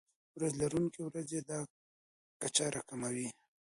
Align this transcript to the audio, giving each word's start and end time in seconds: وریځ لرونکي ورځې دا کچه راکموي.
وریځ 0.33 0.53
لرونکي 0.61 1.01
ورځې 1.05 1.39
دا 1.49 1.59
کچه 2.41 2.65
راکموي. 2.75 3.27